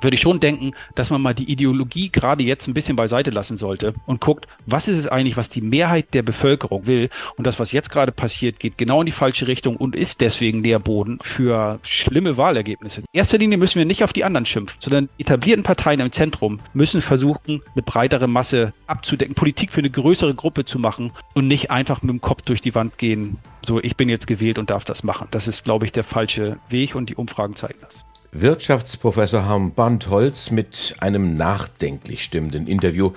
[0.00, 3.56] würde ich schon denken, dass man mal die Ideologie gerade jetzt ein bisschen beiseite lassen
[3.56, 7.10] sollte und guckt, was ist es eigentlich, was die Mehrheit der Bevölkerung will.
[7.36, 10.60] Und das, was jetzt gerade passiert, geht genau in die falsche Richtung und ist deswegen
[10.60, 13.00] Nährboden für schlimme Wahlergebnisse.
[13.00, 16.60] In erster Linie müssen wir nicht auf die anderen schimpfen, sondern etablierten Parteien im Zentrum
[16.72, 21.70] müssen versuchen, eine breitere Masse abzudecken, Politik für eine größere Gruppe zu machen und nicht
[21.70, 23.38] einfach mit dem Kopf durch die Wand gehen.
[23.64, 25.28] So, ich bin jetzt gewählt und darf das machen.
[25.30, 28.04] Das ist, glaube ich, der falsche Weg und die Umfragen zeigen das.
[28.32, 33.10] Wirtschaftsprofessor Harm Bandholz mit einem nachdenklich stimmenden Interview.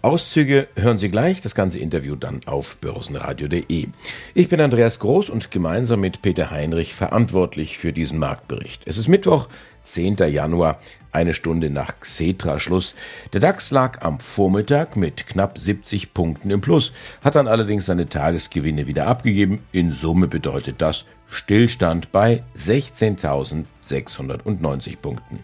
[0.00, 3.88] Auszüge hören Sie gleich, das ganze Interview dann auf börsenradio.de.
[4.32, 8.84] Ich bin Andreas Groß und gemeinsam mit Peter Heinrich verantwortlich für diesen Marktbericht.
[8.86, 9.48] Es ist Mittwoch,
[9.82, 10.16] 10.
[10.28, 10.78] Januar,
[11.12, 12.94] eine Stunde nach Xetra-Schluss.
[13.34, 18.08] Der DAX lag am Vormittag mit knapp 70 Punkten im Plus, hat dann allerdings seine
[18.08, 19.60] Tagesgewinne wieder abgegeben.
[19.72, 21.04] In Summe bedeutet das
[21.34, 25.40] Stillstand bei 16.690 Punkten.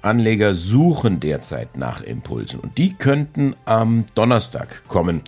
[0.00, 5.24] Anleger suchen derzeit nach Impulsen und die könnten am Donnerstag kommen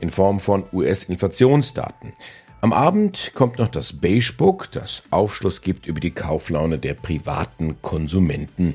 [0.00, 2.12] in Form von US-Inflationsdaten.
[2.60, 7.80] Am Abend kommt noch das Beige Book, das Aufschluss gibt über die Kauflaune der privaten
[7.82, 8.74] Konsumenten.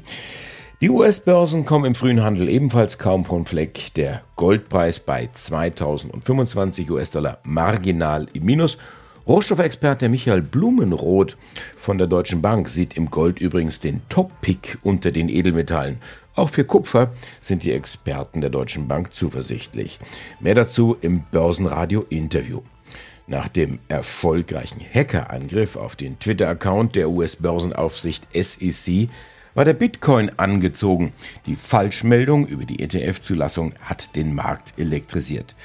[0.80, 3.94] Die US-Börsen kommen im frühen Handel ebenfalls kaum vom Fleck.
[3.96, 8.78] Der Goldpreis bei 2025 US-Dollar marginal im Minus
[9.28, 11.38] Rohstoffexperte Michael Blumenroth
[11.78, 16.00] von der Deutschen Bank sieht im Gold übrigens den Top-Pick unter den Edelmetallen.
[16.34, 20.00] Auch für Kupfer sind die Experten der Deutschen Bank zuversichtlich.
[20.40, 22.62] Mehr dazu im Börsenradio-Interview.
[23.28, 29.08] Nach dem erfolgreichen Hackerangriff auf den Twitter-Account der US-Börsenaufsicht SEC
[29.54, 31.14] war der Bitcoin angezogen.
[31.46, 35.56] Die Falschmeldung über die ETF-Zulassung hat den Markt elektrisiert.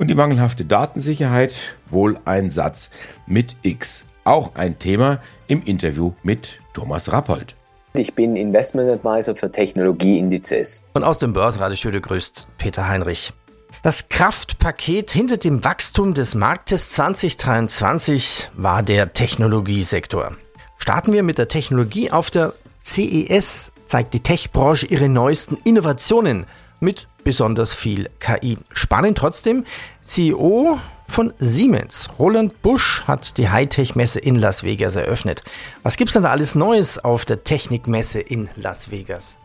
[0.00, 2.88] Und die mangelhafte Datensicherheit, wohl ein Satz
[3.26, 4.06] mit X.
[4.24, 7.54] Auch ein Thema im Interview mit Thomas Rappold.
[7.92, 10.86] Ich bin Investment Advisor für Technologieindizes.
[10.94, 13.34] Und aus dem Börsenradiostudio grüßt Peter Heinrich.
[13.82, 20.32] Das Kraftpaket hinter dem Wachstum des Marktes 2023 war der Technologiesektor.
[20.78, 22.10] Starten wir mit der Technologie.
[22.10, 26.46] Auf der CES zeigt die Tech-Branche ihre neuesten Innovationen
[26.80, 28.56] mit besonders viel KI.
[28.72, 29.64] Spannend trotzdem,
[30.02, 35.42] CEO von Siemens, Roland Busch, hat die Hightech-Messe in Las Vegas eröffnet.
[35.82, 39.36] Was gibt es denn da alles Neues auf der Technikmesse in Las Vegas?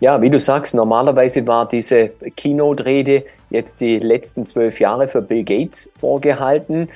[0.00, 5.44] Ja, wie du sagst, normalerweise war diese Keynote-Rede jetzt die letzten zwölf Jahre für Bill
[5.44, 6.88] Gates vorgehalten.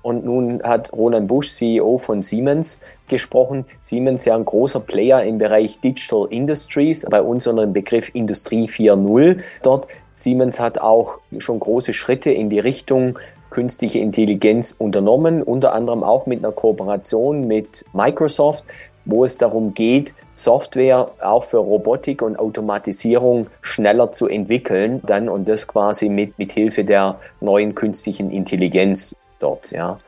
[0.00, 3.64] Und nun hat Roland Busch, CEO von Siemens, gesprochen.
[3.82, 8.66] Siemens ja ein großer Player im Bereich Digital Industries, bei uns unter dem Begriff Industrie
[8.66, 9.88] 4.0 dort.
[10.14, 13.18] Siemens hat auch schon große Schritte in die Richtung
[13.50, 18.64] künstliche Intelligenz unternommen, unter anderem auch mit einer Kooperation mit Microsoft,
[19.04, 25.48] wo es darum geht, Software auch für Robotik und Automatisierung schneller zu entwickeln, dann und
[25.48, 29.70] das quasi mit, mit Hilfe der neuen künstlichen Intelligenz dort.
[29.70, 30.00] Ja.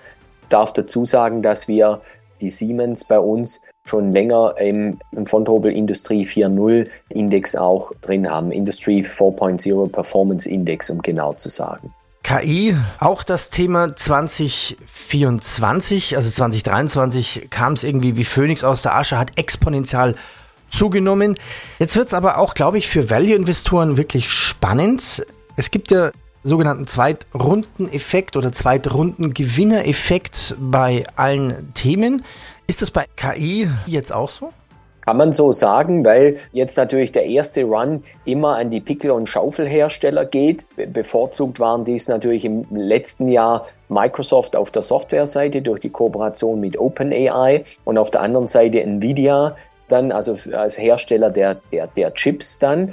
[0.43, 2.01] Ich darf dazu sagen, dass wir
[2.41, 8.51] die Siemens bei uns schon länger im, im Fontobel Industrie 4.0 Index auch drin haben.
[8.51, 11.95] Industry 4.0 Performance Index, um genau zu sagen.
[12.23, 19.17] KI, auch das Thema 2024, also 2023 kam es irgendwie wie Phönix aus der Asche,
[19.17, 20.17] hat exponentiell
[20.69, 21.37] zugenommen.
[21.79, 25.25] Jetzt wird es aber auch, glaube ich, für Value-Investoren wirklich spannend.
[25.57, 26.11] Es gibt ja
[26.47, 32.25] sogenannten Zweitrundeneffekt oder Zweitrundengewinnereffekt bei allen Themen.
[32.67, 34.51] Ist das bei KI jetzt auch so?
[35.05, 39.29] Kann man so sagen, weil jetzt natürlich der erste Run immer an die Pickel- und
[39.29, 40.67] Schaufelhersteller geht.
[40.93, 46.77] Bevorzugt waren dies natürlich im letzten Jahr Microsoft auf der Softwareseite durch die Kooperation mit
[46.77, 49.55] OpenAI und auf der anderen Seite Nvidia
[49.89, 52.93] dann, also als Hersteller der, der, der Chips dann.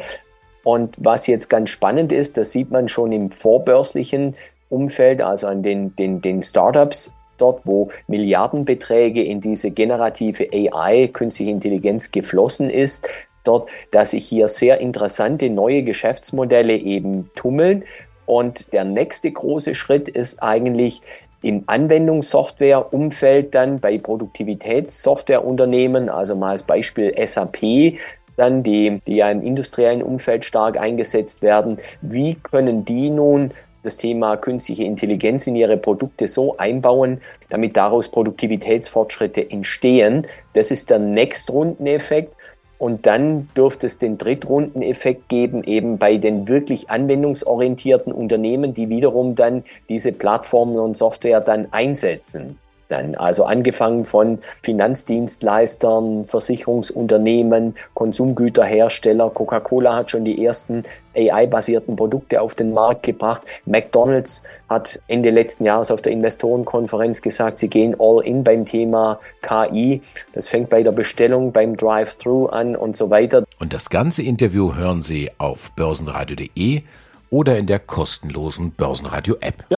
[0.64, 4.36] Und was jetzt ganz spannend ist, das sieht man schon im vorbörslichen
[4.70, 11.52] Umfeld, also an den, den, den Startups dort, wo Milliardenbeträge in diese generative AI, künstliche
[11.52, 13.10] Intelligenz geflossen ist,
[13.44, 17.84] dort, dass sich hier sehr interessante neue Geschäftsmodelle eben tummeln.
[18.26, 21.02] Und der nächste große Schritt ist eigentlich
[21.42, 27.98] im Anwendungssoftware-Umfeld dann bei Produktivitätssoftwareunternehmen, also mal als Beispiel SAP,
[28.36, 31.78] dann die, die ja im industriellen Umfeld stark eingesetzt werden.
[32.02, 33.52] Wie können die nun
[33.84, 40.26] das Thema künstliche Intelligenz in ihre Produkte so einbauen, damit daraus Produktivitätsfortschritte entstehen.
[40.54, 42.34] Das ist der Next-Runden-Effekt.
[42.80, 49.36] Und dann dürfte es den Drittrundeneffekt geben, eben bei den wirklich anwendungsorientierten Unternehmen, die wiederum
[49.36, 52.58] dann diese Plattformen und Software dann einsetzen
[52.88, 53.16] dann.
[53.16, 59.30] Also angefangen von Finanzdienstleistern, Versicherungsunternehmen, Konsumgüterhersteller.
[59.30, 60.84] Coca-Cola hat schon die ersten
[61.16, 63.42] AI-basierten Produkte auf den Markt gebracht.
[63.66, 69.20] McDonald's hat Ende letzten Jahres auf der Investorenkonferenz gesagt, sie gehen all in beim Thema
[69.42, 70.02] KI.
[70.34, 73.44] Das fängt bei der Bestellung, beim Drive-Thru an und so weiter.
[73.60, 76.82] Und das ganze Interview hören Sie auf börsenradio.de
[77.30, 79.66] oder in der kostenlosen Börsenradio-App.
[79.70, 79.76] Ja.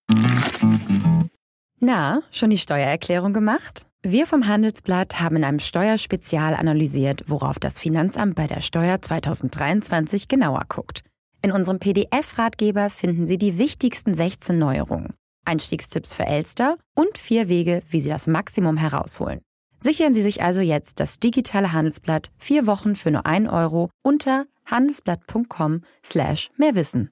[1.80, 3.86] Na, schon die Steuererklärung gemacht?
[4.02, 10.28] Wir vom Handelsblatt haben in einem Steuerspezial analysiert, worauf das Finanzamt bei der Steuer 2023
[10.28, 11.02] genauer guckt.
[11.42, 15.14] In unserem PDF-Ratgeber finden Sie die wichtigsten 16 Neuerungen,
[15.44, 19.42] Einstiegstipps für Elster und vier Wege, wie Sie das Maximum herausholen.
[19.80, 24.46] Sichern Sie sich also jetzt das digitale Handelsblatt vier Wochen für nur 1 Euro unter
[24.66, 27.12] handelsblatt.com slash mehrwissen.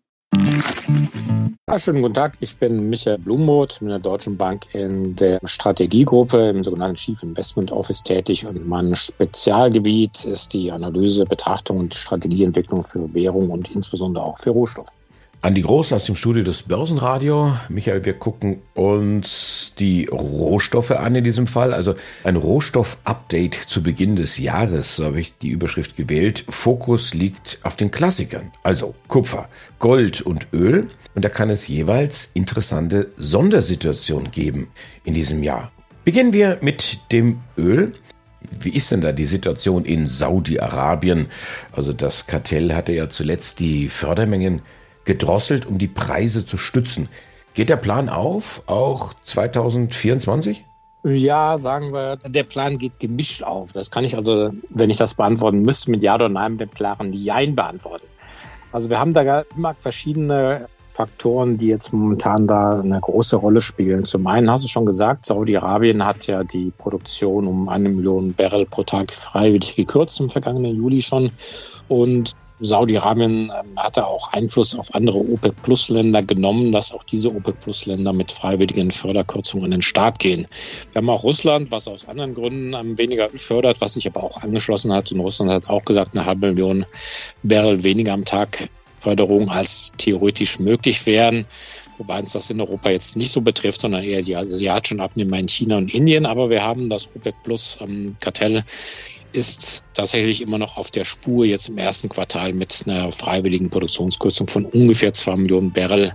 [1.70, 2.34] Ja, schönen guten Tag.
[2.42, 7.72] Ich bin Michael Blumroth mit der Deutschen Bank in der Strategiegruppe im sogenannten Chief Investment
[7.72, 14.26] Office tätig und mein Spezialgebiet ist die Analyse, Betrachtung und Strategieentwicklung für Währung und insbesondere
[14.26, 14.90] auch für Rohstoffe.
[15.44, 17.54] Andi Groß aus dem Studio des Börsenradio.
[17.68, 21.74] Michael, wir gucken uns die Rohstoffe an in diesem Fall.
[21.74, 26.46] Also ein Rohstoff-Update zu Beginn des Jahres, so habe ich die Überschrift gewählt.
[26.48, 29.50] Fokus liegt auf den Klassikern, also Kupfer,
[29.80, 30.88] Gold und Öl.
[31.14, 34.70] Und da kann es jeweils interessante Sondersituationen geben
[35.04, 35.74] in diesem Jahr.
[36.06, 37.92] Beginnen wir mit dem Öl.
[38.62, 41.28] Wie ist denn da die Situation in Saudi-Arabien?
[41.74, 44.62] Also das Kartell hatte ja zuletzt die Fördermengen
[45.06, 47.10] gedrosselt, um die Preise zu stützen.
[47.54, 50.66] Geht der Plan auf, auch 2024?
[51.04, 53.74] Ja, sagen wir, der Plan geht gemischt auf.
[53.74, 56.72] Das kann ich also, wenn ich das beantworten müsste, mit Ja oder Nein mit dem
[56.72, 58.08] klaren Jein beantworten.
[58.72, 64.06] Also wir haben da immer verschiedene Faktoren, die jetzt momentan da eine große Rolle spielen.
[64.06, 68.66] Zum einen hast du schon gesagt, Saudi-Arabien hat ja die Produktion um eine Million Barrel
[68.66, 71.32] pro Tag freiwillig gekürzt im vergangenen Juli schon.
[71.88, 72.34] Und
[72.64, 78.92] Saudi-Arabien ähm, hatte auch Einfluss auf andere OPEC-Plus-Länder genommen, dass auch diese OPEC-Plus-Länder mit freiwilligen
[78.92, 80.48] Förderkürzungen an den Start gehen.
[80.92, 84.42] Wir haben auch Russland, was aus anderen Gründen ähm, weniger fördert, was sich aber auch
[84.42, 85.12] angeschlossen hat.
[85.12, 86.86] Und Russland hat auch gesagt, eine halbe Million
[87.44, 88.70] Barrel weniger am Tag
[89.00, 91.46] Förderung als theoretisch möglich wären.
[91.98, 95.48] Wobei uns das in Europa jetzt nicht so betrifft, sondern eher die asiatischen Abnehmer in
[95.48, 96.26] China und Indien.
[96.26, 98.16] Aber wir haben das OPEC Plus ähm,
[99.34, 104.48] ist tatsächlich immer noch auf der Spur jetzt im ersten Quartal mit einer freiwilligen Produktionskürzung
[104.48, 106.14] von ungefähr zwei Millionen Barrel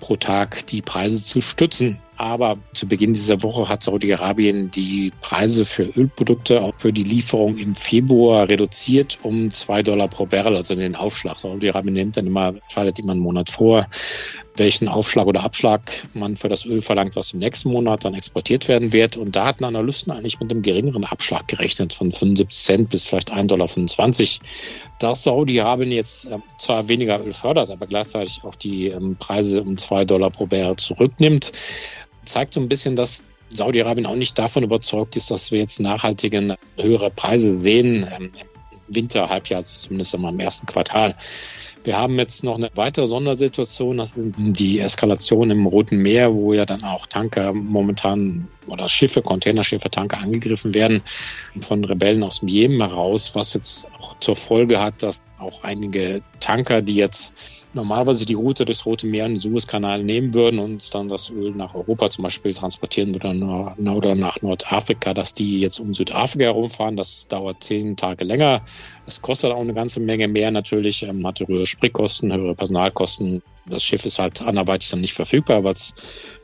[0.00, 1.98] pro Tag die Preise zu stützen.
[2.18, 7.58] Aber zu Beginn dieser Woche hat Saudi-Arabien die Preise für Ölprodukte auch für die Lieferung
[7.58, 11.38] im Februar reduziert um zwei Dollar pro Barrel, also den Aufschlag.
[11.38, 13.86] Saudi-Arabien nimmt dann immer, scheidet immer einen Monat vor,
[14.58, 18.68] welchen Aufschlag oder Abschlag man für das Öl verlangt, was im nächsten Monat dann exportiert
[18.68, 19.16] werden wird.
[19.16, 23.32] Und da hatten Analysten eigentlich mit einem geringeren Abschlag gerechnet, von 75 Cent bis vielleicht
[23.32, 24.48] 1,25 Dollar.
[24.98, 29.76] Dass Saudi-Arabien jetzt äh, zwar weniger Öl fördert, aber gleichzeitig auch die ähm, Preise um
[29.76, 31.52] zwei Dollar pro Barrel zurücknimmt,
[32.24, 33.22] zeigt so ein bisschen, dass
[33.52, 38.32] Saudi-Arabien auch nicht davon überzeugt ist, dass wir jetzt nachhaltige höhere Preise sehen, ähm,
[38.88, 41.14] Winterhalbjahr, zumindest einmal im ersten Quartal.
[41.84, 46.52] Wir haben jetzt noch eine weitere Sondersituation, das sind die Eskalation im Roten Meer, wo
[46.52, 51.00] ja dann auch Tanker momentan oder Schiffe, Containerschiffe, Tanker angegriffen werden
[51.58, 56.22] von Rebellen aus dem Jemen heraus, was jetzt auch zur Folge hat, dass auch einige
[56.40, 57.32] Tanker, die jetzt
[57.76, 61.52] normalerweise die Route durchs Rote Meer und den Suezkanal nehmen würden und dann das Öl
[61.52, 63.42] nach Europa zum Beispiel transportieren würden
[63.88, 66.96] oder nach Nordafrika, dass die jetzt um Südafrika herumfahren.
[66.96, 68.62] Das dauert zehn Tage länger.
[69.06, 73.42] Es kostet auch eine ganze Menge mehr natürlich, ähm, hat höhere Spritkosten, höhere Personalkosten.
[73.68, 75.94] Das Schiff ist halt anderweitig dann nicht verfügbar, weil es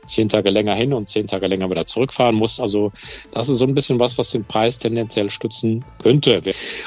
[0.05, 2.59] zehn Tage länger hin und zehn Tage länger wieder zurückfahren muss.
[2.59, 2.91] Also
[3.31, 6.41] das ist so ein bisschen was, was den Preis tendenziell stützen könnte.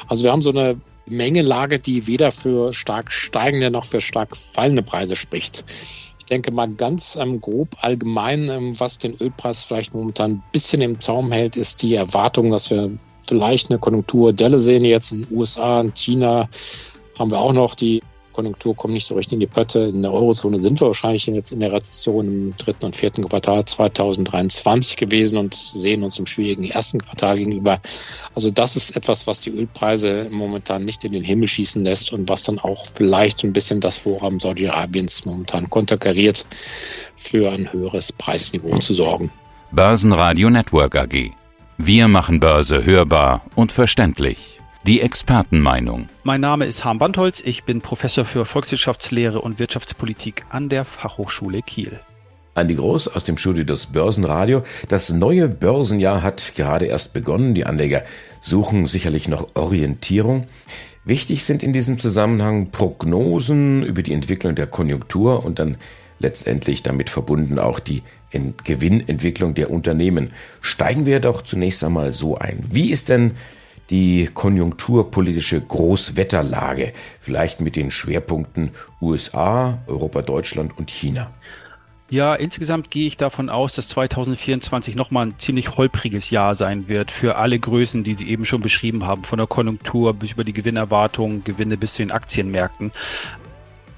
[0.09, 4.83] Also wir haben so eine Mengelage, die weder für stark steigende noch für stark fallende
[4.83, 5.65] Preise spricht.
[6.19, 10.83] Ich denke mal ganz ähm, grob allgemein, ähm, was den Ölpreis vielleicht momentan ein bisschen
[10.83, 12.91] im Zaum hält, ist die Erwartung, dass wir
[13.29, 14.85] vielleicht eine Konjunkturdelle sehen.
[14.85, 16.49] Jetzt in den USA, in China
[17.19, 18.03] haben wir auch noch die
[18.37, 19.81] Konjunktur kommt nicht so richtig in die Pötte.
[19.81, 23.65] In der Eurozone sind wir wahrscheinlich jetzt in der Rezession im dritten und vierten Quartal
[23.65, 27.81] 2023 gewesen und sehen uns im schwierigen ersten Quartal gegenüber.
[28.35, 32.29] Also das ist etwas, was die Ölpreise momentan nicht in den Himmel schießen lässt und
[32.29, 36.45] was dann auch vielleicht ein bisschen das Vorhaben Saudi-Arabiens momentan konterkariert,
[37.17, 39.31] für ein höheres Preisniveau zu sorgen.
[39.73, 41.31] Börsenradio Network AG.
[41.79, 44.56] Wir machen Börse hörbar und verständlich.
[44.87, 46.07] Die Expertenmeinung.
[46.23, 47.43] Mein Name ist Harm Bandholz.
[47.45, 51.99] Ich bin Professor für Volkswirtschaftslehre und Wirtschaftspolitik an der Fachhochschule Kiel.
[52.55, 54.63] Andi Groß aus dem Studio des Börsenradio.
[54.89, 57.57] Das neue Börsenjahr hat gerade erst begonnen.
[57.57, 58.05] Die Anleger
[58.41, 60.47] suchen sicherlich noch Orientierung.
[61.05, 65.79] Wichtig sind in diesem Zusammenhang Prognosen über die Entwicklung der Konjunktur und dann
[66.21, 68.05] letztendlich damit verbunden auch die
[68.63, 70.31] Gewinnentwicklung der Unternehmen.
[70.61, 72.61] Steigen wir doch zunächst einmal so ein.
[72.69, 73.33] Wie ist denn
[73.91, 81.31] die konjunkturpolitische Großwetterlage, vielleicht mit den Schwerpunkten USA, Europa, Deutschland und China.
[82.09, 87.11] Ja, insgesamt gehe ich davon aus, dass 2024 nochmal ein ziemlich holpriges Jahr sein wird
[87.11, 90.53] für alle Größen, die Sie eben schon beschrieben haben, von der Konjunktur bis über die
[90.53, 92.93] Gewinnerwartungen, Gewinne bis zu den Aktienmärkten.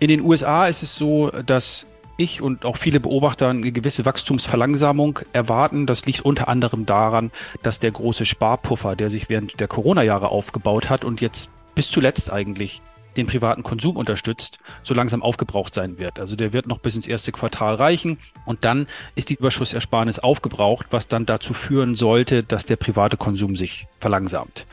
[0.01, 1.87] In den USA ist es so, dass
[2.19, 5.87] ich und auch viele Beobachter eine gewisse Wachstumsverlangsamung erwarten.
[5.87, 7.31] Das liegt unter anderem daran,
[7.63, 12.31] dass der große Sparpuffer, der sich während der Corona-Jahre aufgebaut hat und jetzt bis zuletzt
[12.31, 12.83] eigentlich
[13.17, 16.21] den privaten Konsum unterstützt, so langsam aufgebraucht sein wird.
[16.21, 20.87] Also der wird noch bis ins erste Quartal reichen und dann ist die Überschussersparnis aufgebraucht,
[20.91, 24.67] was dann dazu führen sollte, dass der private Konsum sich verlangsamt.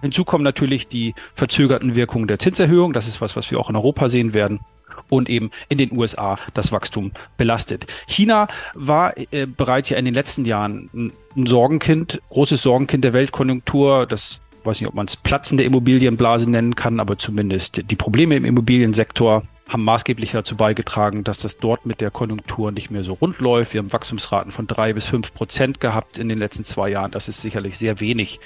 [0.00, 2.92] Hinzu kommen natürlich die verzögerten Wirkungen der Zinserhöhung.
[2.92, 4.60] Das ist was, was wir auch in Europa sehen werden
[5.08, 7.86] und eben in den USA das Wachstum belastet.
[8.06, 14.06] China war äh, bereits ja in den letzten Jahren ein Sorgenkind, großes Sorgenkind der Weltkonjunktur.
[14.06, 18.44] Das weiß nicht, ob man es platzende Immobilienblase nennen kann, aber zumindest die Probleme im
[18.44, 23.40] Immobiliensektor haben maßgeblich dazu beigetragen, dass das dort mit der Konjunktur nicht mehr so rund
[23.40, 23.72] läuft.
[23.72, 27.10] Wir haben Wachstumsraten von drei bis fünf Prozent gehabt in den letzten zwei Jahren.
[27.10, 28.40] Das ist sicherlich sehr wenig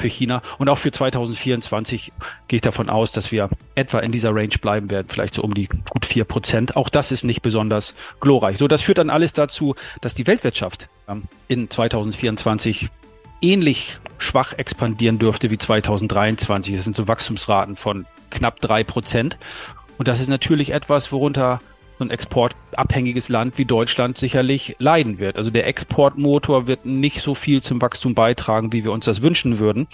[0.00, 0.42] für China.
[0.58, 2.12] Und auch für 2024
[2.48, 5.54] gehe ich davon aus, dass wir etwa in dieser Range bleiben werden, vielleicht so um
[5.54, 6.76] die gut vier Prozent.
[6.76, 8.58] Auch das ist nicht besonders glorreich.
[8.58, 12.88] So, das führt dann alles dazu, dass die Weltwirtschaft ähm, in 2024
[13.42, 16.74] ähnlich schwach expandieren dürfte wie 2023.
[16.74, 19.38] Das sind so Wachstumsraten von knapp drei Prozent.
[19.98, 21.60] Und das ist natürlich etwas, worunter
[22.00, 25.36] so ein exportabhängiges Land wie Deutschland sicherlich leiden wird.
[25.36, 29.58] Also der Exportmotor wird nicht so viel zum Wachstum beitragen, wie wir uns das wünschen
[29.58, 29.86] würden.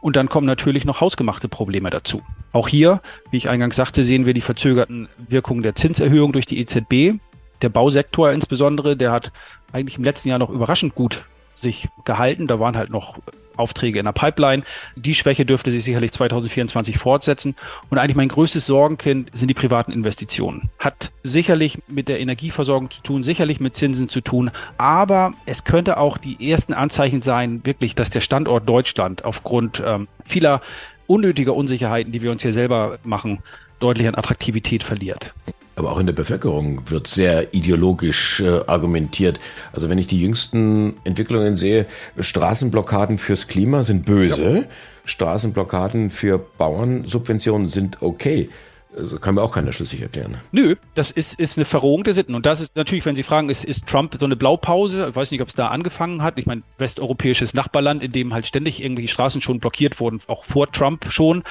[0.00, 2.22] Und dann kommen natürlich noch hausgemachte Probleme dazu.
[2.52, 6.58] Auch hier, wie ich eingangs sagte, sehen wir die verzögerten Wirkungen der Zinserhöhung durch die
[6.60, 7.20] EZB.
[7.60, 9.30] Der Bausektor insbesondere, der hat
[9.70, 12.46] eigentlich im letzten Jahr noch überraschend gut sich gehalten.
[12.46, 13.18] Da waren halt noch
[13.56, 14.62] Aufträge in der Pipeline.
[14.96, 17.54] Die Schwäche dürfte sich sicherlich 2024 fortsetzen.
[17.90, 20.70] Und eigentlich mein größtes Sorgenkind sind die privaten Investitionen.
[20.78, 24.50] Hat sicherlich mit der Energieversorgung zu tun, sicherlich mit Zinsen zu tun.
[24.78, 30.08] Aber es könnte auch die ersten Anzeichen sein, wirklich, dass der Standort Deutschland aufgrund ähm,
[30.24, 30.60] vieler
[31.06, 33.42] unnötiger Unsicherheiten, die wir uns hier selber machen,
[33.78, 35.34] deutlich an Attraktivität verliert.
[35.76, 39.40] Aber auch in der Bevölkerung wird sehr ideologisch äh, argumentiert.
[39.72, 41.86] Also wenn ich die jüngsten Entwicklungen sehe,
[42.18, 44.62] Straßenblockaden fürs Klima sind böse, ja.
[45.04, 48.48] Straßenblockaden für Bauernsubventionen sind okay.
[48.96, 50.36] Also kann mir auch keiner schlüssig erklären.
[50.52, 52.34] Nö, das ist, ist eine Verrohung der Sitten.
[52.34, 55.08] Und das ist natürlich, wenn Sie fragen, ist, ist Trump so eine Blaupause?
[55.08, 56.38] Ich weiß nicht, ob es da angefangen hat.
[56.38, 60.70] Ich meine, westeuropäisches Nachbarland, in dem halt ständig irgendwelche Straßen schon blockiert wurden, auch vor
[60.70, 61.42] Trump schon.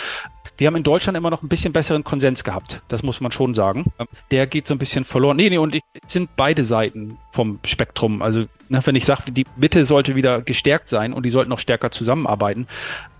[0.58, 2.82] Wir haben in Deutschland immer noch ein bisschen besseren Konsens gehabt.
[2.88, 3.92] Das muss man schon sagen.
[4.32, 5.36] Der geht so ein bisschen verloren.
[5.36, 8.22] Nee, nee, und es sind beide Seiten vom Spektrum.
[8.22, 11.60] Also, na, wenn ich sage, die Mitte sollte wieder gestärkt sein und die sollten noch
[11.60, 12.68] stärker zusammenarbeiten,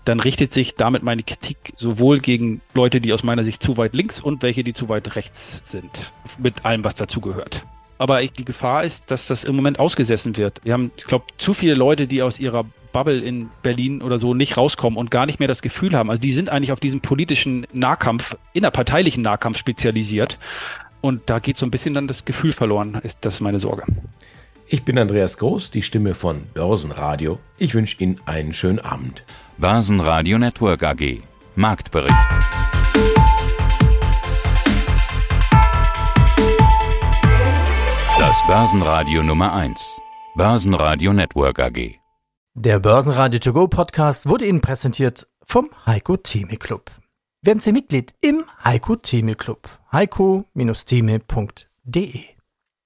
[0.04, 3.94] dann richtet sich damit meine Kritik sowohl gegen Leute, die aus meiner Sicht zu weit
[3.94, 6.12] links und welche, die zu weit rechts sind.
[6.38, 7.64] Mit allem, was dazugehört.
[7.98, 10.60] Aber die Gefahr ist, dass das im Moment ausgesessen wird.
[10.64, 14.34] Wir haben, ich glaube, zu viele Leute, die aus ihrer Bubble in Berlin oder so
[14.34, 16.10] nicht rauskommen und gar nicht mehr das Gefühl haben.
[16.10, 20.38] Also die sind eigentlich auf diesen politischen Nahkampf, innerparteilichen Nahkampf spezialisiert.
[21.00, 23.84] Und da geht so ein bisschen dann das Gefühl verloren, ist das meine Sorge.
[24.74, 27.38] Ich bin Andreas Groß, die Stimme von Börsenradio.
[27.58, 29.22] Ich wünsche Ihnen einen schönen Abend.
[29.56, 31.22] Börsenradio Network AG.
[31.54, 32.12] Marktbericht.
[38.18, 40.00] Das Börsenradio Nummer 1.
[40.34, 41.92] Börsenradio Network AG.
[42.54, 46.90] Der Börsenradio To Go Podcast wurde Ihnen präsentiert vom Heiko Theme Club.
[47.42, 49.68] Werden Sie Mitglied im Heiko Theme Club.
[49.92, 52.33] heiko-theme.de